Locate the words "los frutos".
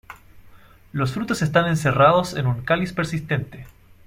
0.93-1.43